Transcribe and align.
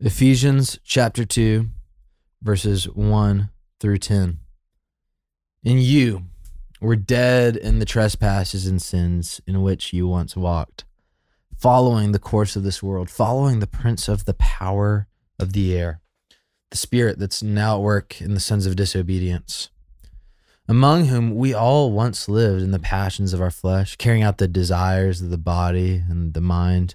Ephesians 0.00 0.78
chapter 0.84 1.24
2, 1.24 1.70
verses 2.40 2.84
1 2.84 3.50
through 3.80 3.98
10. 3.98 4.38
In 5.64 5.78
you 5.78 6.26
were 6.80 6.94
dead 6.94 7.56
in 7.56 7.80
the 7.80 7.84
trespasses 7.84 8.68
and 8.68 8.80
sins 8.80 9.40
in 9.44 9.60
which 9.60 9.92
you 9.92 10.06
once 10.06 10.36
walked, 10.36 10.84
following 11.56 12.12
the 12.12 12.20
course 12.20 12.54
of 12.54 12.62
this 12.62 12.80
world, 12.80 13.10
following 13.10 13.58
the 13.58 13.66
prince 13.66 14.06
of 14.06 14.24
the 14.24 14.34
power 14.34 15.08
of 15.36 15.52
the 15.52 15.76
air, 15.76 16.00
the 16.70 16.76
spirit 16.76 17.18
that's 17.18 17.42
now 17.42 17.74
at 17.74 17.82
work 17.82 18.20
in 18.20 18.34
the 18.34 18.40
sons 18.40 18.66
of 18.66 18.76
disobedience, 18.76 19.68
among 20.68 21.06
whom 21.06 21.34
we 21.34 21.52
all 21.52 21.90
once 21.90 22.28
lived 22.28 22.62
in 22.62 22.70
the 22.70 22.78
passions 22.78 23.32
of 23.32 23.42
our 23.42 23.50
flesh, 23.50 23.96
carrying 23.96 24.22
out 24.22 24.38
the 24.38 24.46
desires 24.46 25.20
of 25.20 25.30
the 25.30 25.36
body 25.36 26.04
and 26.08 26.34
the 26.34 26.40
mind 26.40 26.94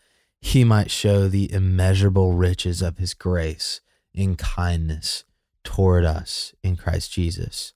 he 0.41 0.63
might 0.63 0.91
show 0.91 1.27
the 1.27 1.51
immeasurable 1.51 2.33
riches 2.33 2.81
of 2.81 2.97
his 2.97 3.13
grace 3.13 3.81
in 4.13 4.35
kindness 4.35 5.23
toward 5.63 6.03
us 6.03 6.53
in 6.63 6.75
Christ 6.75 7.11
Jesus. 7.11 7.73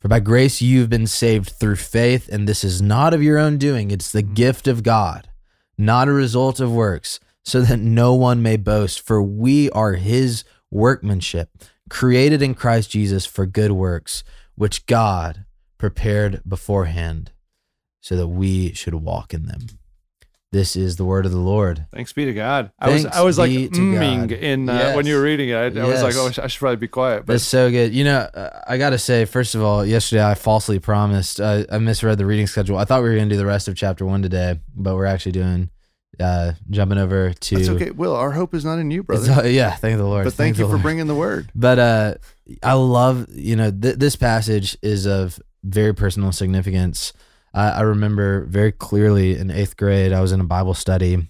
For 0.00 0.08
by 0.08 0.20
grace 0.20 0.62
you've 0.62 0.88
been 0.88 1.06
saved 1.06 1.50
through 1.50 1.76
faith, 1.76 2.28
and 2.28 2.48
this 2.48 2.64
is 2.64 2.80
not 2.80 3.12
of 3.12 3.22
your 3.22 3.38
own 3.38 3.58
doing, 3.58 3.90
it's 3.90 4.12
the 4.12 4.22
mm. 4.22 4.34
gift 4.34 4.66
of 4.66 4.82
God, 4.82 5.28
not 5.76 6.08
a 6.08 6.12
result 6.12 6.60
of 6.60 6.72
works, 6.72 7.20
so 7.44 7.60
that 7.62 7.78
no 7.78 8.14
one 8.14 8.42
may 8.42 8.56
boast. 8.56 9.00
For 9.00 9.22
we 9.22 9.70
are 9.70 9.94
his 9.94 10.44
workmanship, 10.70 11.50
created 11.88 12.40
in 12.40 12.54
Christ 12.54 12.90
Jesus 12.90 13.26
for 13.26 13.44
good 13.44 13.72
works, 13.72 14.22
which 14.54 14.86
God 14.86 15.44
prepared 15.76 16.42
beforehand 16.48 17.32
so 18.00 18.16
that 18.16 18.28
we 18.28 18.72
should 18.72 18.94
walk 18.94 19.34
in 19.34 19.46
them. 19.46 19.66
This 20.52 20.74
is 20.74 20.96
the 20.96 21.04
word 21.04 21.26
of 21.26 21.32
the 21.32 21.38
Lord. 21.38 21.86
Thanks 21.92 22.12
be 22.12 22.24
to 22.24 22.32
God. 22.32 22.72
I 22.76 22.90
was 22.90 23.06
I 23.06 23.22
was 23.22 23.38
like 23.38 23.52
mmming 23.52 24.32
in 24.32 24.68
uh, 24.68 24.74
yes. 24.74 24.96
when 24.96 25.06
you 25.06 25.14
were 25.14 25.22
reading 25.22 25.50
it. 25.50 25.54
I, 25.54 25.80
I 25.80 25.86
was 25.86 26.02
like, 26.02 26.16
oh, 26.16 26.26
I 26.42 26.48
should 26.48 26.58
probably 26.58 26.76
be 26.76 26.88
quiet. 26.88 27.24
But. 27.24 27.34
That's 27.34 27.44
so 27.44 27.70
good. 27.70 27.94
You 27.94 28.02
know, 28.02 28.18
uh, 28.18 28.60
I 28.66 28.76
got 28.76 28.90
to 28.90 28.98
say, 28.98 29.26
first 29.26 29.54
of 29.54 29.62
all, 29.62 29.86
yesterday 29.86 30.24
I 30.24 30.34
falsely 30.34 30.80
promised. 30.80 31.40
Uh, 31.40 31.66
I 31.70 31.78
misread 31.78 32.18
the 32.18 32.26
reading 32.26 32.48
schedule. 32.48 32.78
I 32.78 32.84
thought 32.84 33.02
we 33.02 33.10
were 33.10 33.14
going 33.14 33.28
to 33.28 33.34
do 33.34 33.38
the 33.38 33.46
rest 33.46 33.68
of 33.68 33.76
chapter 33.76 34.04
one 34.04 34.22
today, 34.22 34.58
but 34.74 34.96
we're 34.96 35.06
actually 35.06 35.32
doing 35.32 35.70
uh, 36.18 36.52
jumping 36.68 36.98
over 36.98 37.32
to. 37.32 37.56
That's 37.56 37.68
okay. 37.68 37.90
Will, 37.92 38.16
our 38.16 38.32
hope 38.32 38.52
is 38.52 38.64
not 38.64 38.80
in 38.80 38.90
you, 38.90 39.02
brother. 39.02 39.48
Yeah, 39.48 39.74
thank 39.76 39.98
the 39.98 40.04
Lord. 40.04 40.24
But 40.24 40.34
thank, 40.34 40.56
thank 40.56 40.58
you 40.58 40.64
for 40.64 40.70
Lord. 40.70 40.82
bringing 40.82 41.06
the 41.06 41.14
word. 41.14 41.50
But 41.60 41.78
uh, 41.78 42.14
I 42.62 42.72
love, 42.72 43.26
you 43.30 43.54
know, 43.54 43.70
th- 43.70 43.96
this 43.96 44.16
passage 44.16 44.76
is 44.82 45.06
of 45.06 45.40
very 45.62 45.94
personal 45.94 46.32
significance. 46.32 47.12
I, 47.52 47.70
I 47.70 47.80
remember 47.82 48.44
very 48.46 48.72
clearly 48.72 49.36
in 49.36 49.50
eighth 49.50 49.76
grade, 49.76 50.12
I 50.12 50.20
was 50.20 50.32
in 50.32 50.40
a 50.40 50.44
Bible 50.44 50.74
study 50.74 51.28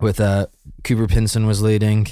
with 0.00 0.20
uh, 0.20 0.46
Cooper 0.84 1.06
Pinson 1.06 1.46
was 1.46 1.62
leading, 1.62 2.06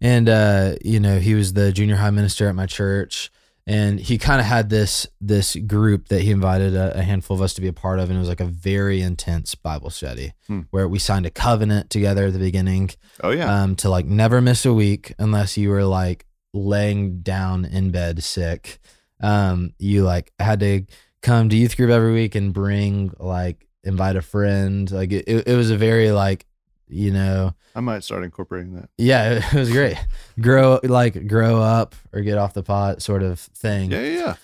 and 0.00 0.28
uh, 0.28 0.74
you 0.84 1.00
know 1.00 1.18
he 1.18 1.34
was 1.34 1.52
the 1.52 1.72
junior 1.72 1.96
high 1.96 2.10
minister 2.10 2.48
at 2.48 2.54
my 2.54 2.66
church, 2.66 3.30
and 3.66 4.00
he 4.00 4.18
kind 4.18 4.40
of 4.40 4.46
had 4.46 4.68
this 4.68 5.06
this 5.20 5.56
group 5.56 6.08
that 6.08 6.22
he 6.22 6.30
invited 6.30 6.74
a, 6.74 6.98
a, 6.98 7.02
handful 7.02 7.36
of 7.36 7.42
us 7.42 7.54
to 7.54 7.60
be 7.60 7.68
a 7.68 7.72
part 7.72 7.98
of, 7.98 8.08
and 8.08 8.16
it 8.16 8.20
was 8.20 8.28
like 8.28 8.40
a 8.40 8.46
very 8.46 9.00
intense 9.00 9.54
Bible 9.54 9.90
study 9.90 10.32
hmm. 10.46 10.62
where 10.70 10.88
we 10.88 10.98
signed 10.98 11.26
a 11.26 11.30
covenant 11.30 11.90
together 11.90 12.26
at 12.26 12.32
the 12.32 12.38
beginning. 12.38 12.90
Oh 13.22 13.30
yeah, 13.30 13.62
um, 13.62 13.76
to 13.76 13.88
like 13.88 14.06
never 14.06 14.40
miss 14.40 14.66
a 14.66 14.74
week 14.74 15.14
unless 15.18 15.56
you 15.56 15.70
were 15.70 15.84
like 15.84 16.26
laying 16.52 17.20
down 17.20 17.64
in 17.64 17.90
bed 17.90 18.22
sick. 18.22 18.78
Um, 19.20 19.72
you 19.78 20.02
like 20.02 20.32
had 20.38 20.60
to 20.60 20.84
come 21.24 21.48
to 21.48 21.56
youth 21.56 21.76
group 21.76 21.90
every 21.90 22.12
week 22.12 22.34
and 22.34 22.52
bring 22.52 23.12
like 23.18 23.66
invite 23.82 24.14
a 24.14 24.22
friend. 24.22 24.88
Like 24.90 25.10
it, 25.10 25.26
it 25.26 25.56
was 25.56 25.70
a 25.70 25.76
very 25.76 26.12
like 26.12 26.46
you 26.86 27.10
know 27.10 27.54
i 27.74 27.80
might 27.80 28.04
start 28.04 28.22
incorporating 28.22 28.74
that. 28.74 28.90
Yeah 28.96 29.40
it 29.52 29.58
was 29.58 29.72
great. 29.72 29.96
Grow 30.40 30.78
like 30.84 31.26
grow 31.26 31.60
up 31.60 31.96
or 32.12 32.20
get 32.20 32.38
off 32.38 32.54
the 32.54 32.62
pot 32.62 33.02
sort 33.02 33.22
of 33.22 33.40
thing. 33.40 33.90
Yeah 33.90 34.02
yeah 34.02 34.34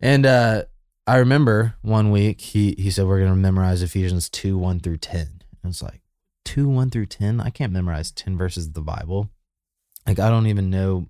and 0.00 0.24
uh 0.24 0.62
i 1.08 1.16
remember 1.16 1.74
one 1.82 2.12
week 2.12 2.40
he 2.40 2.76
he 2.78 2.90
said 2.90 3.04
we're 3.06 3.18
gonna 3.18 3.34
memorize 3.34 3.82
ephesians 3.82 4.30
2 4.30 4.56
1 4.56 4.78
through 4.78 4.98
10 4.98 5.20
and 5.20 5.70
it's 5.70 5.82
like 5.82 6.02
2 6.44 6.68
1 6.68 6.90
through 6.90 7.06
10 7.06 7.40
i 7.40 7.50
can't 7.50 7.72
memorize 7.72 8.12
10 8.12 8.38
verses 8.38 8.68
of 8.68 8.74
the 8.74 8.80
bible. 8.80 9.28
Like 10.06 10.20
i 10.20 10.30
don't 10.30 10.46
even 10.46 10.70
know 10.70 11.08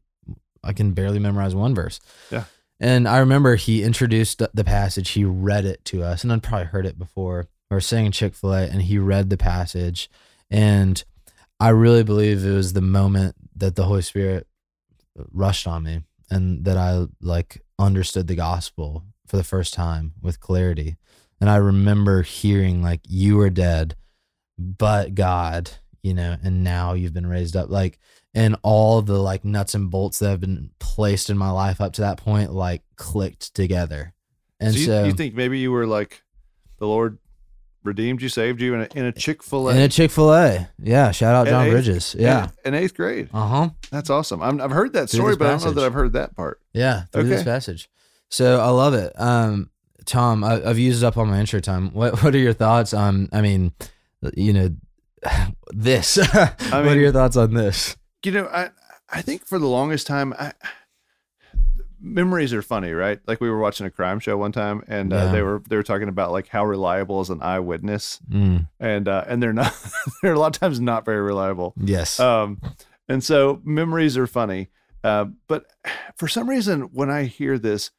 i 0.64 0.72
can 0.72 0.92
barely 0.92 1.18
memorize 1.18 1.54
one 1.54 1.74
verse. 1.74 2.00
Yeah 2.30 2.44
and 2.80 3.08
I 3.08 3.18
remember 3.18 3.56
he 3.56 3.82
introduced 3.82 4.42
the 4.52 4.64
passage. 4.64 5.10
He 5.10 5.24
read 5.24 5.64
it 5.64 5.84
to 5.86 6.02
us, 6.02 6.22
and 6.22 6.32
I'd 6.32 6.42
probably 6.42 6.66
heard 6.66 6.86
it 6.86 6.98
before. 6.98 7.48
We 7.70 7.74
were 7.74 7.80
saying 7.80 8.12
Chick 8.12 8.34
Fil 8.34 8.54
A, 8.54 8.62
and 8.64 8.82
he 8.82 8.98
read 8.98 9.30
the 9.30 9.36
passage, 9.36 10.08
and 10.50 11.02
I 11.60 11.70
really 11.70 12.04
believe 12.04 12.44
it 12.44 12.52
was 12.52 12.72
the 12.72 12.80
moment 12.80 13.34
that 13.56 13.76
the 13.76 13.84
Holy 13.84 14.02
Spirit 14.02 14.46
rushed 15.32 15.66
on 15.66 15.82
me, 15.82 16.02
and 16.30 16.64
that 16.64 16.76
I 16.76 17.06
like 17.20 17.62
understood 17.78 18.26
the 18.26 18.34
gospel 18.34 19.04
for 19.26 19.36
the 19.36 19.44
first 19.44 19.74
time 19.74 20.14
with 20.22 20.40
clarity. 20.40 20.96
And 21.40 21.48
I 21.48 21.56
remember 21.56 22.22
hearing 22.22 22.82
like, 22.82 23.00
"You 23.06 23.36
were 23.36 23.50
dead, 23.50 23.96
but 24.58 25.14
God." 25.14 25.70
You 26.03 26.14
know, 26.14 26.36
and 26.42 26.62
now 26.64 26.92
you've 26.92 27.14
been 27.14 27.26
raised 27.26 27.56
up. 27.56 27.70
Like 27.70 27.98
and 28.34 28.56
all 28.62 29.03
the 29.03 29.19
like 29.19 29.44
nuts 29.44 29.75
and 29.75 29.91
bolts 29.91 30.19
that 30.19 30.31
have 30.31 30.41
been 30.41 30.70
placed 30.78 31.31
in 31.31 31.38
my 31.38 31.50
life 31.50 31.81
up 31.81 31.92
to 31.94 32.03
that 32.03 32.19
point 32.19 32.53
like 32.53 32.82
clicked 32.97 33.54
together. 33.54 34.14
And 34.60 34.75
so, 34.75 34.78
you, 34.78 34.87
so, 34.87 35.04
you 35.04 35.12
think 35.12 35.34
maybe 35.34 35.58
you 35.58 35.72
were 35.72 35.87
like 35.87 36.22
the 36.78 36.87
Lord 36.87 37.19
redeemed 37.84 38.20
you, 38.20 38.28
saved 38.28 38.60
you 38.60 38.75
in 38.75 38.81
a, 38.82 38.88
in 38.94 39.04
a 39.06 39.12
Chick 39.12 39.42
Fil 39.42 39.69
A. 39.69 39.72
In 39.72 39.78
a 39.78 39.88
Chick 39.88 40.10
Fil 40.10 40.32
A, 40.32 40.69
yeah. 40.81 41.10
Shout 41.10 41.34
out 41.34 41.47
John 41.47 41.66
eighth, 41.66 41.72
Bridges, 41.72 42.16
yeah. 42.19 42.48
In, 42.64 42.75
in 42.75 42.82
eighth 42.82 42.94
grade, 42.94 43.28
uh 43.32 43.47
huh. 43.47 43.70
That's 43.91 44.10
awesome. 44.10 44.42
i 44.42 44.47
have 44.47 44.70
heard 44.70 44.92
that 44.92 45.10
story, 45.10 45.37
but 45.37 45.47
passage. 45.47 45.62
I 45.62 45.66
don't 45.66 45.75
know 45.75 45.81
that 45.81 45.87
I've 45.87 45.94
heard 45.94 46.12
that 46.12 46.37
part. 46.37 46.60
Yeah, 46.72 47.04
through 47.12 47.22
okay. 47.22 47.31
this 47.31 47.44
passage. 47.44 47.88
So 48.28 48.60
I 48.60 48.69
love 48.69 48.94
it. 48.94 49.12
Um, 49.19 49.70
Tom, 50.04 50.44
I, 50.44 50.60
have 50.60 50.78
used 50.78 51.03
up 51.03 51.16
all 51.16 51.25
my 51.25 51.41
intro 51.41 51.60
time. 51.60 51.92
What 51.92 52.22
What 52.22 52.34
are 52.34 52.38
your 52.38 52.53
thoughts 52.53 52.92
on? 52.94 53.28
I 53.32 53.41
mean, 53.41 53.72
you 54.34 54.53
know, 54.53 54.70
this. 55.68 56.18
I 56.34 56.54
mean, 56.72 56.86
what 56.86 56.96
are 56.96 57.00
your 57.00 57.12
thoughts 57.12 57.36
on 57.36 57.54
this? 57.54 57.96
you 58.24 58.32
know, 58.32 58.46
I 58.46 58.70
I 59.10 59.22
think 59.22 59.46
for 59.46 59.58
the 59.58 59.66
longest 59.66 60.06
time, 60.06 60.34
I, 60.38 60.52
memories 62.00 62.52
are 62.52 62.62
funny, 62.62 62.92
right? 62.92 63.20
Like 63.26 63.40
we 63.40 63.50
were 63.50 63.58
watching 63.58 63.86
a 63.86 63.90
crime 63.90 64.20
show 64.20 64.36
one 64.36 64.52
time, 64.52 64.82
and 64.86 65.12
uh, 65.12 65.32
they 65.32 65.42
were 65.42 65.62
they 65.68 65.76
were 65.76 65.82
talking 65.82 66.08
about 66.08 66.32
like 66.32 66.48
how 66.48 66.64
reliable 66.64 67.20
is 67.20 67.30
an 67.30 67.42
eyewitness, 67.42 68.20
mm. 68.30 68.68
and 68.78 69.08
uh, 69.08 69.24
and 69.26 69.42
they're 69.42 69.52
not 69.52 69.74
they're 70.22 70.34
a 70.34 70.38
lot 70.38 70.54
of 70.54 70.60
times 70.60 70.80
not 70.80 71.04
very 71.04 71.20
reliable. 71.20 71.74
Yes. 71.76 72.18
Um, 72.20 72.60
and 73.08 73.24
so 73.24 73.60
memories 73.64 74.16
are 74.16 74.26
funny, 74.26 74.68
uh, 75.02 75.26
but 75.46 75.66
for 76.16 76.28
some 76.28 76.48
reason 76.48 76.82
when 76.92 77.10
I 77.10 77.24
hear 77.24 77.58
this, 77.58 77.90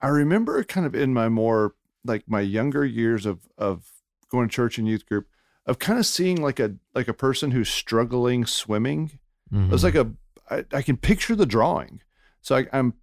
I 0.00 0.08
remember 0.08 0.62
kind 0.64 0.86
of 0.86 0.94
in 0.94 1.14
my 1.14 1.28
more 1.28 1.74
like 2.04 2.24
my 2.28 2.40
younger 2.40 2.84
years 2.84 3.26
of 3.26 3.40
of 3.56 3.90
going 4.30 4.48
to 4.48 4.54
church 4.54 4.78
and 4.78 4.86
youth 4.86 5.06
group 5.06 5.26
of 5.68 5.78
kind 5.78 6.00
of 6.00 6.06
seeing 6.06 6.42
like 6.42 6.58
a 6.58 6.74
like 6.94 7.06
a 7.06 7.14
person 7.14 7.52
who's 7.52 7.68
struggling 7.68 8.44
swimming 8.44 9.18
Mm-hmm. 9.52 9.66
It 9.66 9.72
was 9.72 9.84
like 9.84 9.94
a 9.94 10.10
I, 10.50 10.64
I 10.72 10.82
can 10.82 10.96
picture 10.96 11.34
the 11.34 11.46
drawing. 11.46 12.02
So 12.40 12.56
I, 12.56 12.66
I'm 12.72 12.94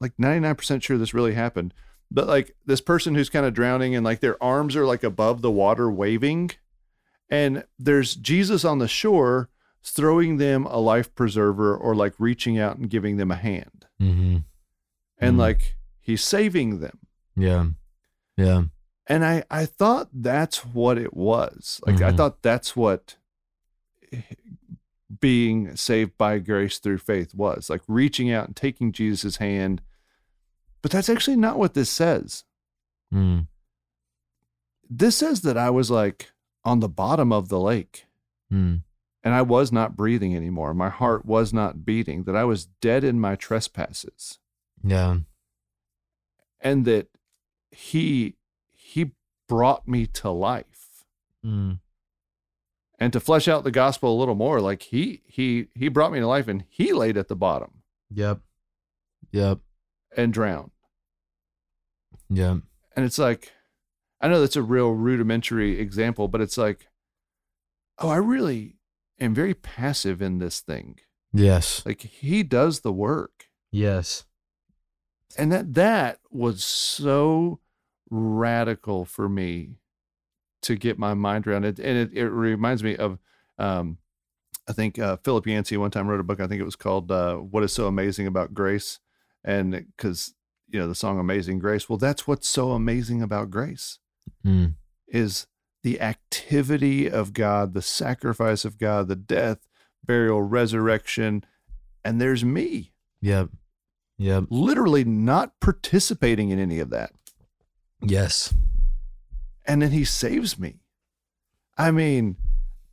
like 0.00 0.16
99% 0.16 0.82
sure 0.82 0.98
this 0.98 1.14
really 1.14 1.34
happened. 1.34 1.74
But 2.10 2.26
like 2.28 2.54
this 2.64 2.80
person 2.80 3.14
who's 3.14 3.30
kind 3.30 3.46
of 3.46 3.54
drowning 3.54 3.94
and 3.94 4.04
like 4.04 4.20
their 4.20 4.42
arms 4.42 4.76
are 4.76 4.86
like 4.86 5.02
above 5.02 5.42
the 5.42 5.50
water 5.50 5.90
waving. 5.90 6.52
And 7.28 7.64
there's 7.78 8.14
Jesus 8.14 8.64
on 8.64 8.78
the 8.78 8.88
shore 8.88 9.50
throwing 9.82 10.36
them 10.36 10.64
a 10.66 10.78
life 10.78 11.14
preserver 11.14 11.76
or 11.76 11.94
like 11.94 12.14
reaching 12.18 12.58
out 12.58 12.76
and 12.76 12.88
giving 12.88 13.16
them 13.16 13.30
a 13.30 13.36
hand. 13.36 13.86
Mm-hmm. 14.00 14.38
And 15.18 15.32
mm-hmm. 15.32 15.40
like 15.40 15.76
he's 16.00 16.22
saving 16.22 16.80
them. 16.80 17.00
Yeah. 17.36 17.66
Yeah. 18.36 18.64
And 19.06 19.24
I, 19.24 19.44
I 19.50 19.66
thought 19.66 20.08
that's 20.12 20.64
what 20.64 20.96
it 20.98 21.14
was. 21.14 21.80
Like 21.86 21.96
I 21.96 22.08
mm-hmm. 22.08 22.16
thought 22.16 22.42
that's 22.42 22.74
what 22.74 23.16
being 25.20 25.76
saved 25.76 26.16
by 26.16 26.38
grace 26.38 26.78
through 26.78 26.98
faith 26.98 27.34
was 27.34 27.68
like 27.68 27.82
reaching 27.86 28.30
out 28.30 28.46
and 28.46 28.56
taking 28.56 28.92
Jesus' 28.92 29.36
hand. 29.36 29.82
But 30.82 30.90
that's 30.90 31.08
actually 31.08 31.36
not 31.36 31.58
what 31.58 31.74
this 31.74 31.90
says. 31.90 32.44
Mm. 33.12 33.46
This 34.88 35.16
says 35.16 35.42
that 35.42 35.56
I 35.56 35.70
was 35.70 35.90
like 35.90 36.32
on 36.64 36.80
the 36.80 36.88
bottom 36.88 37.32
of 37.32 37.48
the 37.48 37.60
lake. 37.60 38.06
Mm. 38.52 38.82
and 39.24 39.34
I 39.34 39.40
was 39.42 39.72
not 39.72 39.96
breathing 39.96 40.36
anymore. 40.36 40.74
My 40.74 40.90
heart 40.90 41.24
was 41.24 41.52
not 41.52 41.84
beating, 41.84 42.24
that 42.24 42.36
I 42.36 42.44
was 42.44 42.66
dead 42.66 43.02
in 43.02 43.18
my 43.18 43.36
trespasses, 43.36 44.38
Yeah. 44.82 45.20
and 46.60 46.84
that 46.84 47.08
he 47.70 48.36
he 48.86 49.12
brought 49.48 49.88
me 49.88 50.06
to 50.06 50.30
life. 50.30 51.04
Mm. 51.44 51.80
And 52.98 53.12
to 53.12 53.20
flesh 53.20 53.48
out 53.48 53.64
the 53.64 53.70
gospel 53.70 54.14
a 54.14 54.18
little 54.18 54.34
more, 54.34 54.60
like 54.60 54.82
he 54.82 55.22
he 55.26 55.68
he 55.74 55.88
brought 55.88 56.12
me 56.12 56.20
to 56.20 56.26
life 56.26 56.48
and 56.48 56.64
he 56.68 56.92
laid 56.92 57.16
at 57.16 57.28
the 57.28 57.36
bottom 57.36 57.82
Yep. 58.10 58.40
Yep. 59.32 59.58
and 60.16 60.32
drowned. 60.32 60.70
Yep. 62.30 62.58
And 62.96 63.04
it's 63.04 63.18
like 63.18 63.52
I 64.20 64.28
know 64.28 64.40
that's 64.40 64.56
a 64.56 64.62
real 64.62 64.92
rudimentary 64.92 65.78
example, 65.80 66.28
but 66.28 66.40
it's 66.40 66.56
like 66.58 66.86
oh, 67.98 68.08
I 68.08 68.16
really 68.16 68.76
am 69.20 69.34
very 69.34 69.54
passive 69.54 70.20
in 70.20 70.38
this 70.38 70.60
thing. 70.60 70.98
Yes. 71.32 71.84
Like 71.86 72.00
he 72.02 72.42
does 72.42 72.80
the 72.80 72.92
work. 72.92 73.46
Yes. 73.72 74.24
and 75.36 75.50
that 75.52 75.74
that 75.74 76.20
was 76.30 76.62
so 76.62 77.58
radical 78.10 79.04
for 79.04 79.28
me 79.28 79.76
to 80.62 80.76
get 80.76 80.98
my 80.98 81.14
mind 81.14 81.46
around 81.46 81.64
it 81.64 81.78
and 81.78 81.98
it, 81.98 82.10
it 82.12 82.28
reminds 82.28 82.82
me 82.82 82.96
of 82.96 83.18
um 83.58 83.98
i 84.68 84.72
think 84.72 84.98
uh, 84.98 85.16
philip 85.24 85.46
yancey 85.46 85.76
one 85.76 85.90
time 85.90 86.06
wrote 86.08 86.20
a 86.20 86.24
book 86.24 86.40
i 86.40 86.46
think 86.46 86.60
it 86.60 86.64
was 86.64 86.76
called 86.76 87.10
uh, 87.10 87.36
what 87.36 87.62
is 87.62 87.72
so 87.72 87.86
amazing 87.86 88.26
about 88.26 88.54
grace 88.54 88.98
and 89.44 89.72
because 89.96 90.34
you 90.70 90.78
know 90.78 90.88
the 90.88 90.94
song 90.94 91.18
amazing 91.18 91.58
grace 91.58 91.88
well 91.88 91.98
that's 91.98 92.26
what's 92.26 92.48
so 92.48 92.72
amazing 92.72 93.22
about 93.22 93.50
grace 93.50 93.98
Mm. 94.44 94.74
is 95.06 95.46
the 95.82 96.00
activity 96.00 97.10
of 97.10 97.34
god 97.34 97.74
the 97.74 97.82
sacrifice 97.82 98.64
of 98.64 98.78
god 98.78 99.06
the 99.08 99.16
death 99.16 99.66
burial 100.02 100.40
resurrection 100.42 101.44
and 102.02 102.20
there's 102.20 102.42
me 102.44 102.92
Yep. 103.20 103.50
Yep. 104.16 104.44
literally 104.48 105.04
not 105.04 105.60
participating 105.60 106.48
in 106.50 106.58
any 106.58 106.78
of 106.80 106.88
that 106.90 107.10
Yes. 108.10 108.54
and 109.66 109.80
then 109.82 109.90
he 109.92 110.04
saves 110.04 110.58
me. 110.58 110.80
I 111.76 111.90
mean, 111.90 112.36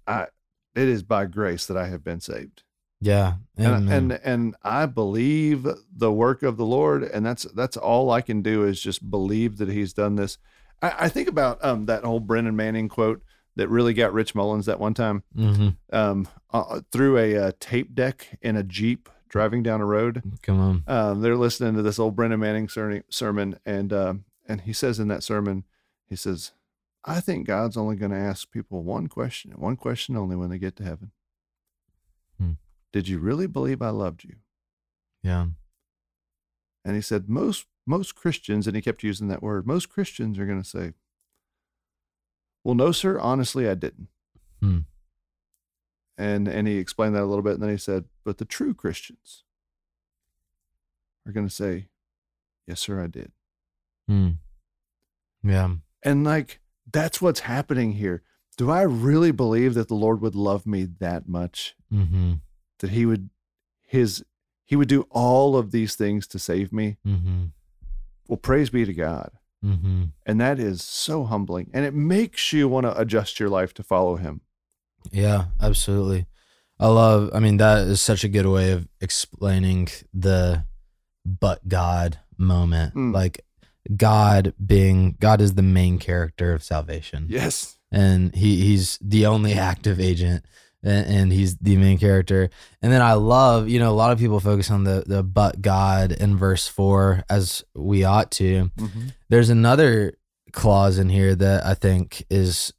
I 0.08 0.28
it 0.76 0.88
is 0.88 1.04
by 1.04 1.26
grace 1.26 1.66
that 1.68 1.78
I 1.78 1.88
have 1.88 2.04
been 2.04 2.20
saved. 2.22 2.64
Yeah. 3.02 3.34
And 3.58 3.90
and 3.92 4.12
and 4.24 4.56
I 4.64 4.86
believe 4.86 5.68
the 5.96 6.12
work 6.12 6.44
of 6.44 6.58
the 6.58 6.66
Lord 6.66 7.04
and 7.04 7.26
that's 7.26 7.44
that's 7.56 7.78
all 7.78 8.10
I 8.12 8.22
can 8.22 8.42
do 8.42 8.64
is 8.64 8.80
just 8.82 9.10
believe 9.10 9.58
that 9.58 9.70
he's 9.70 9.94
done 9.94 10.16
this. 10.16 10.38
I, 10.82 10.94
I 11.02 11.10
think 11.10 11.28
about 11.28 11.64
um 11.64 11.86
that 11.88 12.04
whole 12.04 12.20
Brennan 12.20 12.56
Manning 12.56 12.90
quote 12.90 13.22
that 13.58 13.68
really 13.70 13.94
got 13.94 14.14
Rich 14.14 14.34
Mullins 14.34 14.66
that 14.68 14.80
one 14.80 14.94
time 14.94 15.24
Mhm. 15.38 15.76
um 15.92 16.28
uh, 16.54 16.82
through 16.92 17.18
a, 17.18 17.38
uh 17.38 17.52
tape 17.60 17.94
deck 17.96 18.38
in 18.42 18.56
a 18.56 18.64
Jeep 18.64 19.10
driving 19.30 19.64
down 19.64 19.80
a 19.82 19.86
road. 19.86 20.22
Come 20.42 20.60
on. 20.60 20.84
um, 20.88 21.22
they're 21.22 21.38
listening 21.38 21.76
to 21.76 21.82
this 21.82 21.98
old 22.00 22.16
Brennan 22.18 22.40
Manning 22.42 22.68
ser- 22.68 23.04
sermon, 23.10 23.58
and 23.66 23.94
um, 23.94 24.26
and 24.52 24.62
he 24.62 24.74
says 24.74 25.00
in 25.00 25.08
that 25.08 25.24
sermon, 25.24 25.64
he 26.06 26.18
says, 26.18 26.52
"I 27.06 27.22
think 27.22 27.48
God's 27.48 27.78
only 27.78 27.96
going 27.96 28.12
to 28.12 28.18
ask 28.18 28.52
people 28.52 28.84
one 28.84 29.08
question, 29.08 29.52
one 29.52 29.78
question 29.78 30.18
only, 30.18 30.36
when 30.36 30.50
they 30.50 30.58
get 30.60 30.76
to 30.76 30.84
heaven. 30.84 31.12
Hmm. 32.38 32.52
Did 32.92 33.08
you 33.08 33.18
really 33.20 33.48
believe 33.48 33.82
I 33.82 33.92
loved 33.92 34.26
you?" 34.26 34.36
Yeah. 35.24 35.48
And 36.84 36.96
he 36.96 37.02
said, 37.02 37.30
"Most 37.30 37.68
most 37.86 38.14
Christians," 38.16 38.68
and 38.68 38.76
he 38.76 38.82
kept 38.82 39.04
using 39.04 39.30
that 39.30 39.42
word. 39.42 39.66
Most 39.66 39.88
Christians 39.88 40.38
are 40.38 40.46
going 40.46 40.62
to 40.62 40.68
say, 40.68 40.94
"Well, 42.66 42.76
no, 42.76 42.92
sir. 42.92 43.18
Honestly, 43.20 43.70
I 43.70 43.76
didn't." 43.76 44.10
Hmm. 44.60 44.80
And 46.18 46.48
and 46.50 46.68
he 46.68 46.78
explained 46.78 47.16
that 47.16 47.24
a 47.24 47.32
little 47.32 47.42
bit, 47.42 47.54
and 47.54 47.64
then 47.64 47.70
he 47.70 47.78
said, 47.78 48.10
"But 48.26 48.38
the 48.38 48.46
true 48.46 48.74
Christians 48.74 49.46
are 51.26 51.32
going 51.32 51.48
to 51.48 51.54
say, 51.54 51.88
yes, 52.68 52.82
sir, 52.82 53.02
I 53.02 53.08
did." 53.08 53.32
Mm. 54.12 54.38
Yeah. 55.44 55.76
And 56.04 56.24
like 56.24 56.60
that's 56.92 57.22
what's 57.22 57.42
happening 57.42 57.94
here. 57.94 58.24
Do 58.58 58.70
I 58.70 58.82
really 58.82 59.32
believe 59.32 59.74
that 59.76 59.88
the 59.88 59.96
Lord 59.96 60.22
would 60.22 60.36
love 60.36 60.66
me 60.66 60.88
that 61.00 61.28
much 61.28 61.76
Mm-hmm. 61.94 62.34
that 62.80 62.92
he 62.92 63.06
would 63.06 63.30
his 63.86 64.24
he 64.64 64.78
would 64.78 64.88
do 64.88 65.06
all 65.10 65.58
of 65.58 65.72
these 65.72 65.96
things 65.96 66.26
to 66.28 66.40
save 66.40 66.72
me? 66.72 66.98
Mm-hmm. 67.06 67.46
Well, 68.28 68.38
praise 68.38 68.70
be 68.70 68.86
to 68.86 68.94
God. 68.94 69.32
Mm-hmm. 69.64 70.06
And 70.26 70.42
that 70.42 70.60
is 70.60 70.82
so 70.84 71.24
humbling 71.24 71.70
and 71.74 71.86
it 71.86 71.94
makes 71.94 72.54
you 72.54 72.68
want 72.68 72.86
to 72.86 73.00
adjust 73.00 73.40
your 73.40 73.50
life 73.50 73.74
to 73.76 73.84
follow 73.84 74.16
him. 74.16 74.42
Yeah, 75.12 75.46
absolutely. 75.60 76.28
I 76.80 76.88
love, 76.88 77.30
I 77.32 77.40
mean, 77.40 77.58
that 77.58 77.88
is 77.88 78.02
such 78.02 78.24
a 78.24 78.28
good 78.28 78.48
way 78.48 78.72
of 78.72 78.88
explaining 79.00 79.90
the 80.14 80.66
but 81.24 81.68
God 81.68 82.18
moment. 82.38 82.96
Mm. 82.96 83.14
Like, 83.14 83.46
God 83.96 84.54
being, 84.64 85.16
God 85.20 85.42
is 85.42 85.56
the 85.56 85.62
main 85.62 86.00
character 86.00 86.54
of 86.54 86.64
salvation. 86.64 87.28
Yes. 87.30 87.78
And 87.92 88.34
he, 88.36 88.58
he's 88.62 88.98
the 89.02 89.26
only 89.26 89.54
active 89.54 90.00
agent 90.00 90.46
and, 90.84 91.06
and 91.08 91.34
he's 91.34 91.58
the 91.58 91.76
main 91.78 91.98
character. 91.98 92.50
And 92.82 92.92
then 92.92 93.02
I 93.02 93.14
love, 93.14 93.68
you 93.68 93.80
know, 93.80 93.92
a 93.92 93.94
lot 93.94 94.12
of 94.12 94.20
people 94.20 94.40
focus 94.40 94.72
on 94.72 94.84
the, 94.84 95.04
the 95.06 95.24
but 95.24 95.62
God 95.62 96.12
in 96.12 96.38
verse 96.38 96.68
four 96.68 97.24
as 97.30 97.64
we 97.76 98.04
ought 98.04 98.32
to 98.32 98.72
Mhm. 98.78 99.14
there's 99.30 99.50
another 99.50 100.14
clause 100.54 100.98
in 101.00 101.10
here 101.10 101.34
that 101.36 101.66
I 101.66 101.74
think 101.74 102.26
is 102.30 102.74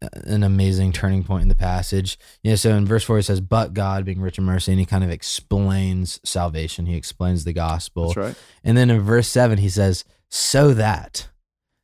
an 0.00 0.42
amazing 0.42 0.92
turning 0.92 1.24
point 1.24 1.42
in 1.42 1.48
the 1.48 1.54
passage. 1.54 2.18
Yeah, 2.42 2.54
so 2.54 2.70
in 2.76 2.86
verse 2.86 3.04
4 3.04 3.16
he 3.16 3.22
says, 3.22 3.40
But 3.40 3.74
God 3.74 4.04
being 4.04 4.20
rich 4.20 4.38
in 4.38 4.44
mercy, 4.44 4.72
and 4.72 4.78
he 4.80 4.86
kind 4.86 5.02
of 5.04 5.10
explains 5.10 6.20
salvation. 6.24 6.86
He 6.86 6.96
explains 6.96 7.44
the 7.44 7.52
gospel. 7.52 8.06
That's 8.08 8.16
right. 8.16 8.34
And 8.64 8.76
then 8.76 8.90
in 8.90 9.00
verse 9.00 9.28
7 9.28 9.58
he 9.58 9.68
says, 9.68 10.04
So 10.28 10.74
that. 10.74 11.28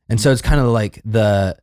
And 0.09 0.21
so 0.21 0.31
it's 0.31 0.41
kind 0.41 0.61
of 0.61 0.67
like 0.67 1.01
the 1.03 1.57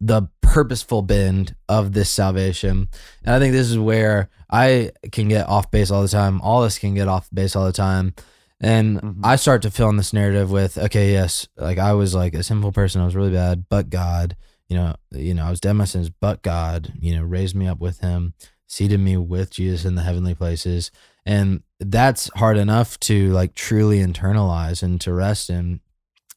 the 0.00 0.22
purposeful 0.40 1.02
bend 1.02 1.54
of 1.68 1.92
this 1.92 2.10
salvation. 2.10 2.88
And 3.24 3.34
I 3.34 3.38
think 3.38 3.52
this 3.52 3.70
is 3.70 3.78
where 3.78 4.30
I 4.50 4.90
can 5.12 5.28
get 5.28 5.48
off 5.48 5.70
base 5.70 5.92
all 5.92 6.02
the 6.02 6.08
time. 6.08 6.40
All 6.40 6.62
this 6.62 6.78
can 6.78 6.94
get 6.94 7.06
off 7.06 7.28
base 7.32 7.54
all 7.54 7.64
the 7.66 7.72
time. 7.72 8.14
And 8.60 9.00
Mhm. 9.00 9.20
I 9.22 9.36
start 9.36 9.62
to 9.62 9.70
fill 9.70 9.90
in 9.90 9.96
this 9.96 10.12
narrative 10.12 10.50
with, 10.50 10.76
okay, 10.76 11.12
yes, 11.12 11.46
like 11.56 11.78
I 11.78 11.92
was 11.92 12.14
like 12.16 12.34
a 12.34 12.42
sinful 12.42 12.72
person, 12.72 13.00
I 13.00 13.04
was 13.04 13.14
really 13.14 13.30
bad, 13.30 13.66
but 13.68 13.90
God, 13.90 14.34
you 14.68 14.76
know, 14.76 14.94
you 15.12 15.34
know, 15.34 15.46
I 15.46 15.50
was 15.50 15.60
dead 15.60 15.72
my 15.72 15.84
sins, 15.84 16.10
but 16.10 16.42
God, 16.42 16.92
you 17.00 17.16
know, 17.16 17.22
raised 17.22 17.56
me 17.56 17.66
up 17.66 17.80
with 17.80 18.00
him, 18.00 18.34
seated 18.66 19.00
me 19.00 19.16
with 19.16 19.50
Jesus 19.50 19.84
in 19.84 19.94
the 19.94 20.02
heavenly 20.02 20.34
places. 20.34 20.90
And 21.24 21.62
that's 21.80 22.30
hard 22.36 22.56
enough 22.56 22.98
to 23.00 23.32
like 23.32 23.54
truly 23.54 23.98
internalize 23.98 24.82
and 24.82 25.00
to 25.02 25.12
rest 25.12 25.50
in. 25.50 25.80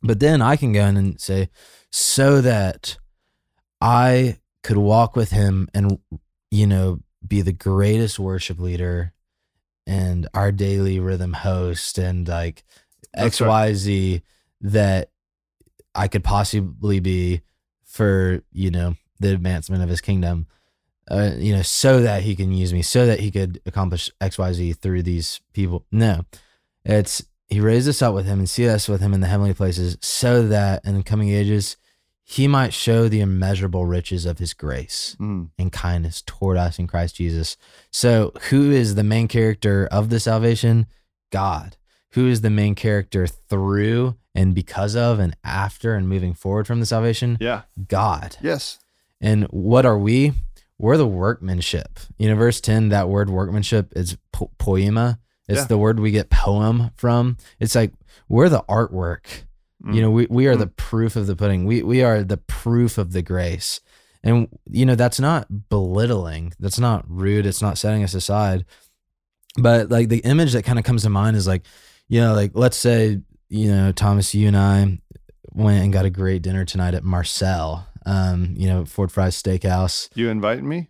But 0.02 0.20
then 0.20 0.42
I 0.42 0.56
can 0.56 0.74
go 0.74 0.86
in 0.86 0.98
and 0.98 1.20
say, 1.20 1.50
so 1.92 2.42
that 2.42 2.98
I 3.82 4.38
could 4.64 4.78
walk 4.78 5.16
with 5.16 5.32
him 5.32 5.70
and, 5.74 6.00
you 6.50 6.68
know, 6.68 7.00
be 7.26 7.42
the 7.42 7.54
greatest 7.54 8.18
worship 8.18 8.60
leader 8.60 9.14
and 9.86 10.28
our 10.34 10.52
daily 10.52 11.00
rhythm 11.00 11.34
host 11.34 11.98
and 11.98 12.28
like 12.28 12.64
right. 13.16 13.32
XYZ 13.32 14.22
that 14.62 15.10
I 15.94 16.08
could 16.08 16.24
possibly 16.24 17.00
be 17.00 17.42
for, 17.92 18.42
you 18.52 18.72
know, 18.72 18.96
the 19.20 19.34
advancement 19.34 19.84
of 19.84 19.90
his 19.90 20.02
kingdom. 20.02 20.48
Uh, 21.10 21.32
you 21.38 21.54
know, 21.54 21.62
so 21.64 22.00
that 22.02 22.24
he 22.24 22.36
can 22.36 22.54
use 22.54 22.72
me, 22.72 22.82
so 22.82 23.06
that 23.06 23.20
he 23.20 23.32
could 23.32 23.60
accomplish 23.66 24.10
XYZ 24.22 24.78
through 24.78 25.04
these 25.04 25.42
people. 25.52 25.84
No. 25.92 26.24
It's 26.86 27.22
he 27.50 27.60
raised 27.60 27.90
us 27.90 28.02
up 28.02 28.14
with 28.14 28.26
him 28.26 28.40
and 28.40 28.50
seated 28.50 28.72
us 28.72 28.88
with 28.88 29.02
him 29.02 29.14
in 29.14 29.20
the 29.20 29.28
heavenly 29.28 29.54
places, 29.54 29.98
so 30.02 30.48
that 30.48 30.86
in 30.86 30.96
the 30.96 31.04
coming 31.04 31.30
ages 31.30 31.76
he 32.24 32.48
might 32.48 32.72
show 32.74 33.10
the 33.10 33.20
immeasurable 33.20 33.86
riches 33.86 34.26
of 34.26 34.38
his 34.40 34.54
grace 34.54 35.18
Mm. 35.20 35.50
and 35.60 35.72
kindness 35.74 36.22
toward 36.26 36.56
us 36.58 36.80
in 36.80 36.88
Christ 36.88 37.16
Jesus. 37.18 37.58
So, 37.92 38.32
who 38.50 38.72
is 38.72 38.96
the 38.96 39.04
main 39.04 39.28
character 39.28 39.86
of 39.92 40.10
the 40.10 40.20
salvation? 40.20 40.86
God. 41.30 41.76
Who 42.14 42.28
is 42.28 42.42
the 42.42 42.50
main 42.50 42.76
character 42.76 43.26
through 43.28 44.16
and 44.36 44.54
because 44.56 44.96
of 44.96 45.20
and 45.20 45.36
after 45.44 45.96
and 45.96 46.08
moving 46.10 46.34
forward 46.34 46.68
from 46.68 46.80
the 46.80 46.86
salvation? 46.86 47.38
Yeah. 47.40 47.62
God. 47.88 48.38
Yes. 48.42 48.80
And 49.22 49.46
what 49.46 49.86
are 49.86 49.98
we? 49.98 50.34
We're 50.78 50.98
the 50.98 51.08
workmanship. 51.08 52.00
You 52.18 52.30
know, 52.30 52.36
verse 52.36 52.60
10, 52.60 52.90
that 52.90 53.08
word 53.08 53.30
workmanship 53.30 53.94
is 53.96 54.18
po- 54.32 54.52
poiema. 54.60 55.20
It's 55.48 55.60
Yeah. 55.62 55.66
the 55.66 55.78
word 55.78 56.00
we 56.00 56.12
get 56.12 56.30
poem 56.30 56.92
from. 56.96 57.38
It's 57.60 57.76
like 57.76 57.94
we're 58.28 58.50
the 58.50 58.64
artwork. 58.64 59.26
Mm. 59.84 59.96
You 59.96 60.02
know, 60.02 60.12
we, 60.12 60.28
we 60.30 60.48
are 60.48 60.56
Mm. 60.56 60.60
the 60.60 60.68
proof 60.68 61.16
of 61.16 61.28
the 61.28 61.36
pudding. 61.36 61.66
We 61.66 61.82
we 61.84 62.02
are 62.04 62.24
the 62.24 62.38
proof 62.38 62.98
of 62.98 63.12
the 63.14 63.22
grace. 63.22 63.80
And 64.24 64.48
you 64.70 64.86
know, 64.86 64.96
that's 64.96 65.20
not 65.20 65.70
belittling. 65.70 66.54
That's 66.60 66.80
not 66.80 67.06
rude. 67.08 67.46
It's 67.46 67.62
not 67.62 67.78
setting 67.78 68.04
us 68.04 68.14
aside. 68.14 68.66
But 69.58 69.90
like 69.90 70.10
the 70.10 70.20
image 70.20 70.54
that 70.54 70.64
kind 70.64 70.80
of 70.80 70.86
comes 70.86 71.04
to 71.04 71.10
mind 71.10 71.36
is 71.36 71.48
like, 71.48 71.64
you 72.12 72.20
know, 72.20 72.34
like 72.34 72.52
let's 72.56 72.76
say, 72.76 73.22
you 73.48 73.72
know, 73.72 73.94
Thomas, 73.94 74.36
you 74.36 74.50
and 74.50 74.58
I 74.58 75.00
went 75.54 75.82
and 75.82 75.94
got 75.94 76.04
a 76.04 76.10
great 76.10 76.42
dinner 76.42 76.66
tonight 76.66 76.94
at 76.94 77.06
Marcel, 77.06 77.88
um, 78.06 78.54
you 78.58 78.68
know, 78.68 78.84
Ford 78.84 79.14
Fry's 79.14 79.42
Steakhouse. 79.42 80.10
you 80.14 80.30
inviting 80.30 80.68
me? 80.68 80.90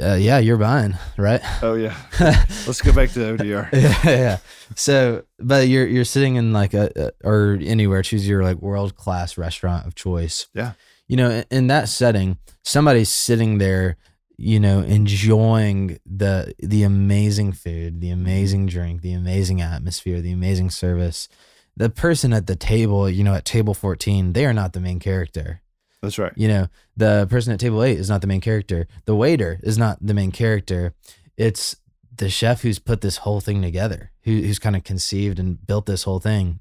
Uh, 0.00 0.14
yeah, 0.14 0.38
you're 0.38 0.58
buying, 0.58 0.96
right? 1.18 1.40
Oh 1.60 1.74
yeah. 1.74 1.96
Let's 2.20 2.82
go 2.82 2.92
back 2.92 3.10
to 3.10 3.18
ODR. 3.18 3.68
yeah, 3.72 3.98
yeah. 4.04 4.38
So, 4.76 5.24
but 5.40 5.66
you're 5.66 5.88
you're 5.88 6.04
sitting 6.04 6.36
in 6.36 6.52
like 6.52 6.72
a, 6.72 6.92
a 6.94 7.28
or 7.28 7.58
anywhere, 7.60 8.02
choose 8.02 8.28
your 8.28 8.44
like 8.44 8.58
world 8.58 8.94
class 8.94 9.36
restaurant 9.36 9.88
of 9.88 9.96
choice. 9.96 10.46
Yeah. 10.54 10.74
You 11.08 11.16
know, 11.16 11.30
in, 11.30 11.44
in 11.50 11.66
that 11.66 11.88
setting, 11.88 12.38
somebody's 12.62 13.08
sitting 13.08 13.58
there, 13.58 13.96
you 14.40 14.58
know, 14.58 14.80
enjoying 14.80 15.98
the 16.06 16.54
the 16.60 16.82
amazing 16.82 17.52
food, 17.52 18.00
the 18.00 18.08
mm-hmm. 18.08 18.20
amazing 18.20 18.66
drink, 18.66 19.02
the 19.02 19.12
amazing 19.12 19.60
atmosphere, 19.60 20.20
the 20.20 20.32
amazing 20.32 20.70
service. 20.70 21.28
The 21.76 21.90
person 21.90 22.32
at 22.32 22.46
the 22.46 22.56
table, 22.56 23.08
you 23.08 23.22
know, 23.22 23.34
at 23.34 23.44
table 23.44 23.74
14, 23.74 24.32
they 24.32 24.44
are 24.46 24.52
not 24.52 24.72
the 24.72 24.80
main 24.80 24.98
character. 24.98 25.60
That's 26.02 26.18
right. 26.18 26.32
You 26.36 26.48
know, 26.48 26.68
the 26.96 27.26
person 27.30 27.52
at 27.52 27.60
table 27.60 27.82
eight 27.82 27.98
is 27.98 28.08
not 28.08 28.22
the 28.22 28.26
main 28.26 28.40
character. 28.40 28.86
The 29.04 29.14
waiter 29.14 29.60
is 29.62 29.76
not 29.76 29.98
the 30.00 30.14
main 30.14 30.32
character. 30.32 30.94
It's 31.36 31.76
the 32.16 32.30
chef 32.30 32.62
who's 32.62 32.78
put 32.78 33.02
this 33.02 33.18
whole 33.18 33.40
thing 33.40 33.60
together, 33.62 34.10
who, 34.22 34.32
who's 34.40 34.58
kind 34.58 34.74
of 34.74 34.84
conceived 34.84 35.38
and 35.38 35.64
built 35.66 35.86
this 35.86 36.04
whole 36.04 36.18
thing. 36.18 36.60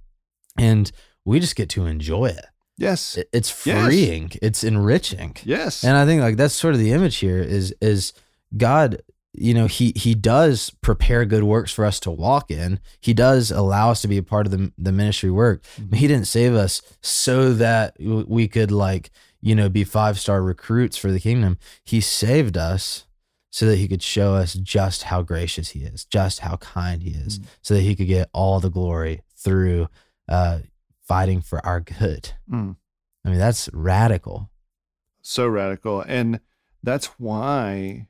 And 0.57 0.91
we 1.23 1.39
just 1.39 1.55
get 1.55 1.69
to 1.69 1.85
enjoy 1.85 2.27
it. 2.27 2.45
Yes. 2.79 3.17
It- 3.17 3.29
It's 3.33 3.65
Yes. 3.65 3.85
freeing. 3.85 4.31
It's 4.41 4.63
enriching. 4.63 5.35
yes. 5.43 5.83
And 5.83 5.95
I 5.97 6.05
think 6.05 6.21
like 6.21 6.37
that's 6.37 6.55
sort 6.55 6.73
of 6.73 6.79
the 6.79 6.91
image 6.91 7.17
here 7.17 7.39
is 7.39 7.73
is 7.81 8.13
God, 8.57 9.01
you 9.33 9.53
know, 9.53 9.67
he 9.67 9.93
he 9.95 10.15
does 10.15 10.71
prepare 10.81 11.25
good 11.25 11.43
works 11.43 11.71
for 11.71 11.85
us 11.85 11.99
to 12.01 12.11
walk 12.11 12.49
in. 12.49 12.79
He 12.99 13.13
does 13.13 13.51
allow 13.51 13.91
us 13.91 14.01
to 14.01 14.07
be 14.07 14.17
a 14.17 14.23
part 14.23 14.45
of 14.47 14.51
the 14.51 14.71
the 14.77 14.91
ministry 14.91 15.29
work. 15.29 15.61
But 15.77 15.99
he 15.99 16.07
didn't 16.07 16.27
save 16.27 16.53
us 16.55 16.81
so 17.01 17.53
that 17.53 17.95
we 17.99 18.47
could 18.47 18.71
like, 18.71 19.11
you 19.41 19.53
know, 19.55 19.69
be 19.69 19.83
five-star 19.83 20.41
recruits 20.41 20.97
for 20.97 21.11
the 21.11 21.19
kingdom. 21.19 21.57
He 21.83 22.01
saved 22.01 22.57
us 22.57 23.05
so 23.51 23.65
that 23.65 23.77
he 23.77 23.87
could 23.87 24.03
show 24.03 24.35
us 24.35 24.53
just 24.53 25.03
how 25.03 25.21
gracious 25.23 25.69
he 25.69 25.79
is, 25.81 26.05
just 26.05 26.39
how 26.39 26.55
kind 26.57 27.01
he 27.03 27.11
is, 27.11 27.39
Mhm. 27.39 27.45
so 27.61 27.73
that 27.73 27.81
he 27.81 27.95
could 27.95 28.07
get 28.07 28.29
all 28.33 28.59
the 28.59 28.69
glory 28.69 29.21
through 29.35 29.87
uh 30.27 30.59
fighting 31.09 31.41
for 31.41 31.65
our 31.65 31.81
good. 31.81 32.33
Mm. 32.49 32.77
I 33.25 33.29
mean, 33.29 33.39
that's 33.39 33.67
radical. 33.73 34.49
so 35.21 35.47
radical. 35.47 36.01
And 36.01 36.39
that's 36.81 37.07
why 37.17 38.07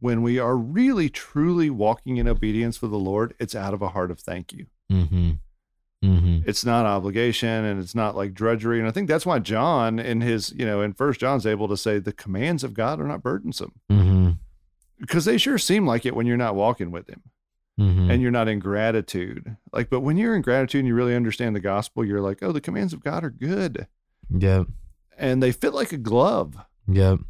when 0.00 0.20
we 0.20 0.38
are 0.38 0.56
really 0.56 1.08
truly 1.08 1.70
walking 1.70 2.18
in 2.18 2.28
obedience 2.28 2.82
with 2.82 2.90
the 2.90 2.98
Lord, 2.98 3.34
it's 3.38 3.54
out 3.54 3.72
of 3.72 3.80
a 3.80 3.88
heart 3.90 4.10
of 4.10 4.18
thank 4.18 4.52
you. 4.52 4.66
Mm-hmm. 4.92 5.30
Mm-hmm. 6.04 6.40
It's 6.46 6.66
not 6.66 6.84
obligation 6.84 7.64
and 7.64 7.80
it's 7.80 7.94
not 7.94 8.16
like 8.16 8.34
drudgery. 8.34 8.80
And 8.80 8.88
I 8.88 8.90
think 8.90 9.08
that's 9.08 9.24
why 9.24 9.38
John 9.38 9.98
in 9.98 10.20
his, 10.20 10.52
you 10.54 10.66
know, 10.66 10.82
in 10.82 10.92
first 10.92 11.20
John's 11.20 11.46
able 11.46 11.68
to 11.68 11.76
say 11.76 11.98
the 11.98 12.12
commands 12.12 12.62
of 12.64 12.74
God 12.74 13.00
are 13.00 13.06
not 13.06 13.22
burdensome. 13.22 13.80
Mm-hmm. 13.90 14.30
Because 15.00 15.24
they 15.24 15.38
sure 15.38 15.56
seem 15.56 15.86
like 15.86 16.04
it 16.04 16.14
when 16.14 16.26
you're 16.26 16.36
not 16.36 16.56
walking 16.56 16.90
with 16.90 17.08
him 17.08 17.22
Mm-hmm. 17.78 18.08
and 18.10 18.22
you're 18.22 18.30
not 18.30 18.46
in 18.46 18.60
gratitude. 18.60 19.56
Like, 19.72 19.90
but 19.90 20.00
when 20.00 20.16
you're 20.16 20.36
in 20.36 20.42
gratitude 20.42 20.78
and 20.80 20.88
you 20.88 20.94
really 20.94 21.16
understand 21.16 21.56
the 21.56 21.60
gospel, 21.60 22.04
you're 22.04 22.20
like, 22.20 22.38
oh, 22.40 22.52
the 22.52 22.60
commands 22.60 22.92
of 22.92 23.02
God 23.02 23.24
are 23.24 23.30
good. 23.30 23.88
yep. 24.30 24.66
And 25.18 25.42
they 25.42 25.50
fit 25.52 25.74
like 25.74 25.92
a 25.92 25.96
glove. 25.96 26.56
Yep. 26.86 27.20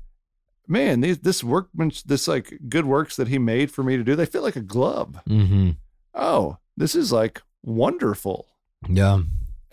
Man, 0.67 1.01
these 1.01 1.19
this 1.19 1.43
workmanship, 1.45 2.05
this 2.07 2.27
like 2.29 2.59
good 2.69 2.85
works 2.87 3.17
that 3.17 3.29
he 3.29 3.39
made 3.39 3.71
for 3.71 3.83
me 3.83 3.97
to 3.97 4.05
do, 4.05 4.17
they 4.17 4.27
fit 4.27 4.43
like 4.43 4.57
a 4.57 4.61
glove. 4.61 5.19
Mm-hmm. 5.29 5.71
Oh, 6.15 6.59
this 6.77 6.95
is 6.95 7.13
like 7.13 7.43
wonderful. 7.63 8.47
Yeah. 8.89 9.21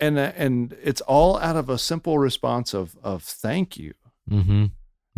And 0.00 0.18
uh, 0.18 0.32
and 0.36 0.76
it's 0.82 1.00
all 1.02 1.38
out 1.38 1.56
of 1.56 1.68
a 1.70 1.78
simple 1.78 2.18
response 2.18 2.74
of 2.74 2.96
of 3.02 3.22
thank 3.22 3.76
you. 3.78 3.94
Mm-hmm. 4.30 4.66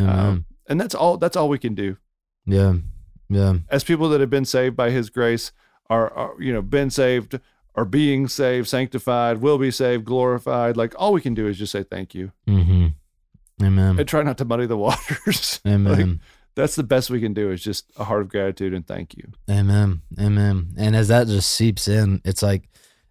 Um, 0.08 0.44
and 0.68 0.80
that's 0.80 0.94
all 0.94 1.16
that's 1.16 1.36
all 1.36 1.48
we 1.48 1.58
can 1.58 1.74
do. 1.74 1.96
yeah. 2.46 2.74
Yeah. 3.28 3.54
As 3.68 3.84
people 3.84 4.08
that 4.10 4.20
have 4.20 4.30
been 4.30 4.44
saved 4.44 4.76
by 4.76 4.90
his 4.90 5.10
grace 5.10 5.52
are, 5.90 6.10
are 6.12 6.34
you 6.40 6.52
know, 6.52 6.62
been 6.62 6.90
saved, 6.90 7.38
are 7.74 7.84
being 7.84 8.28
saved, 8.28 8.68
sanctified, 8.68 9.38
will 9.38 9.58
be 9.58 9.70
saved, 9.70 10.04
glorified. 10.04 10.76
Like 10.76 10.94
all 10.98 11.12
we 11.12 11.20
can 11.20 11.34
do 11.34 11.46
is 11.46 11.58
just 11.58 11.72
say 11.72 11.82
thank 11.82 12.14
you. 12.14 12.32
Mm-hmm. 12.48 12.86
Amen. 13.64 13.98
And 13.98 14.08
try 14.08 14.22
not 14.22 14.38
to 14.38 14.44
muddy 14.44 14.66
the 14.66 14.76
waters. 14.76 15.60
Amen. 15.66 15.84
like, 16.10 16.18
that's 16.56 16.76
the 16.76 16.82
best 16.84 17.10
we 17.10 17.20
can 17.20 17.34
do 17.34 17.50
is 17.50 17.62
just 17.62 17.90
a 17.96 18.04
heart 18.04 18.22
of 18.22 18.28
gratitude 18.28 18.74
and 18.74 18.86
thank 18.86 19.16
you. 19.16 19.32
Amen. 19.50 20.02
Amen. 20.20 20.74
And 20.76 20.94
as 20.94 21.08
that 21.08 21.26
just 21.26 21.50
seeps 21.50 21.88
in, 21.88 22.20
it's 22.24 22.42
like 22.42 22.68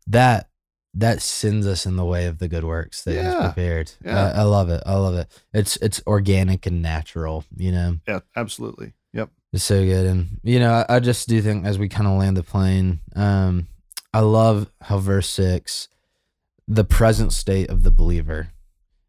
that 0.07 0.49
that 0.95 1.21
sends 1.23 1.65
us 1.65 1.85
in 1.87 1.95
the 1.95 2.05
way 2.05 2.27
of 2.27 2.37
the 2.37 2.47
good 2.47 2.63
works 2.63 3.01
that 3.03 3.13
he's 3.15 3.23
Yeah. 3.23 3.45
prepared. 3.47 3.91
Yeah. 4.05 4.27
I, 4.27 4.39
I 4.39 4.41
love 4.43 4.69
it. 4.69 4.83
I 4.85 4.93
love 4.95 5.15
it. 5.15 5.27
It's 5.53 5.75
it's 5.77 6.01
organic 6.05 6.65
and 6.67 6.81
natural, 6.81 7.43
you 7.57 7.71
know. 7.71 7.97
Yeah, 8.07 8.19
absolutely. 8.35 8.93
It's 9.53 9.63
so 9.63 9.85
good. 9.85 10.07
And, 10.07 10.39
you 10.43 10.59
know, 10.59 10.73
I, 10.73 10.95
I 10.95 10.99
just 10.99 11.29
do 11.29 11.39
think 11.41 11.65
as 11.65 11.77
we 11.77 11.87
kind 11.87 12.07
of 12.07 12.17
land 12.17 12.35
the 12.35 12.43
plane, 12.43 13.01
um, 13.15 13.67
I 14.11 14.21
love 14.21 14.71
how 14.81 14.97
verse 14.97 15.29
six, 15.29 15.87
the 16.67 16.83
present 16.83 17.33
state 17.33 17.69
of 17.69 17.83
the 17.83 17.91
believer 17.91 18.49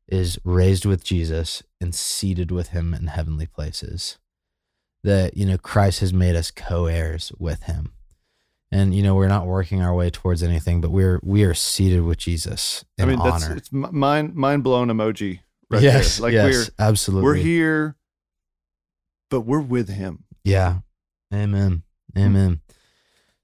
is 0.07 0.39
raised 0.45 0.85
with 0.85 1.03
Jesus 1.03 1.63
and 1.81 1.95
seated 1.95 2.51
with 2.51 2.69
him 2.69 2.93
in 2.93 3.07
heavenly 3.07 3.47
places. 3.47 4.19
That, 5.03 5.37
you 5.37 5.47
know, 5.47 5.59
Christ 5.59 6.01
has 6.01 6.13
made 6.13 6.37
us 6.37 6.51
co 6.51 6.87
heirs 6.87 7.33
with 7.39 7.65
him. 7.65 7.93
And, 8.71 8.95
you 8.95 9.03
know, 9.03 9.15
we're 9.15 9.29
not 9.29 9.47
working 9.47 9.81
our 9.81 9.95
way 9.95 10.11
towards 10.11 10.43
anything, 10.43 10.81
but 10.81 10.91
we're 10.91 11.21
we 11.23 11.45
are 11.45 11.55
seated 11.55 12.03
with 12.03 12.19
Jesus 12.19 12.85
in 12.99 13.05
I 13.05 13.09
mean, 13.09 13.19
that's 13.23 13.45
honor. 13.45 13.57
it's 13.57 13.71
m- 13.73 13.89
mind 13.93 14.35
mind 14.35 14.65
blown 14.65 14.89
emoji 14.89 15.41
right 15.71 15.83
yes, 15.83 16.17
there. 16.17 16.23
Like 16.23 16.33
yes, 16.33 16.71
we're 16.79 16.87
absolutely. 16.87 17.25
we're 17.25 17.35
here, 17.35 17.97
but 19.31 19.43
we're 19.43 19.61
with 19.61 19.89
him. 19.89 20.25
Yeah. 20.45 20.79
Amen. 21.33 21.83
Amen. 22.17 22.61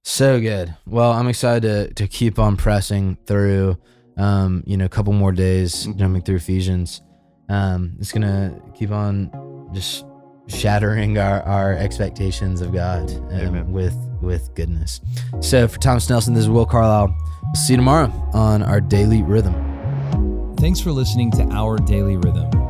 So 0.05 0.41
good. 0.41 0.77
Well, 0.87 1.13
I'm 1.13 1.29
excited 1.29 1.63
to 1.63 1.95
to 1.95 2.07
keep 2.09 2.39
on 2.39 2.57
pressing 2.57 3.19
through 3.27 3.77
um, 4.17 4.63
you 4.67 4.77
know, 4.77 4.85
a 4.85 4.89
couple 4.89 5.13
more 5.13 5.33
days 5.33 5.87
jumping 5.97 6.23
through 6.23 6.37
Ephesians. 6.37 7.01
Um, 7.49 7.97
it's 7.99 8.13
gonna 8.13 8.61
keep 8.75 8.91
on 8.91 9.71
just 9.73 10.05
shattering 10.47 11.19
our, 11.19 11.43
our 11.43 11.73
expectations 11.75 12.61
of 12.61 12.73
God 12.73 13.11
um, 13.33 13.73
with 13.73 13.97
with 14.21 14.55
goodness. 14.55 15.01
So 15.41 15.67
for 15.67 15.79
Thomas 15.79 16.09
Nelson, 16.09 16.35
this 16.35 16.45
is 16.45 16.51
Will 16.51 16.67
Carlisle. 16.67 17.17
See 17.55 17.73
you 17.73 17.79
tomorrow 17.79 18.13
on 18.33 18.63
our 18.63 18.81
daily 18.81 19.23
rhythm. 19.23 20.55
Thanks 20.59 20.79
for 20.81 20.93
listening 20.93 21.31
to 21.33 21.43
Our 21.45 21.79
Daily 21.79 22.17
Rhythm. 22.17 22.70